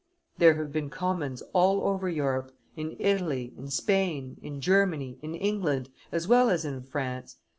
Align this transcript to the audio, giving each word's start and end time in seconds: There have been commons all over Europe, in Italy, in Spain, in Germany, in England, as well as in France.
There 0.39 0.55
have 0.55 0.71
been 0.71 0.89
commons 0.89 1.43
all 1.53 1.83
over 1.83 2.09
Europe, 2.09 2.53
in 2.75 2.95
Italy, 2.97 3.53
in 3.55 3.69
Spain, 3.69 4.37
in 4.41 4.59
Germany, 4.59 5.19
in 5.21 5.35
England, 5.35 5.89
as 6.11 6.27
well 6.27 6.49
as 6.49 6.65
in 6.65 6.81
France. 6.81 7.35